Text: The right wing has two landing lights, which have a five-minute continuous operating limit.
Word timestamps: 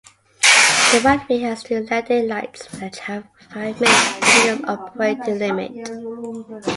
The 0.93 1.01
right 1.05 1.21
wing 1.29 1.41
has 1.41 1.61
two 1.61 1.85
landing 1.91 2.27
lights, 2.27 2.65
which 2.81 2.97
have 3.01 3.23
a 3.23 3.53
five-minute 3.53 4.15
continuous 4.19 4.63
operating 4.67 5.37
limit. 5.37 6.61